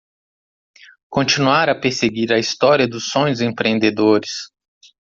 Continuar 1.11 1.69
a 1.69 1.75
perseguir 1.79 2.33
a 2.33 2.39
história 2.39 2.87
dos 2.87 3.09
sonhos 3.11 3.39
empreendedores 3.39 4.49